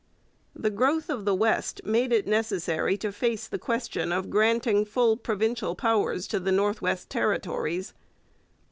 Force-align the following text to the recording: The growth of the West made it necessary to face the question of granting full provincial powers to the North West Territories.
The 0.55 0.71
growth 0.71 1.11
of 1.11 1.25
the 1.25 1.35
West 1.35 1.81
made 1.85 2.11
it 2.11 2.25
necessary 2.25 2.97
to 2.97 3.11
face 3.11 3.47
the 3.47 3.59
question 3.59 4.11
of 4.11 4.31
granting 4.31 4.83
full 4.83 5.15
provincial 5.15 5.75
powers 5.75 6.25
to 6.29 6.39
the 6.39 6.51
North 6.51 6.81
West 6.81 7.07
Territories. 7.11 7.93